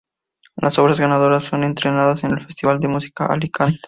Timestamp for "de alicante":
3.27-3.77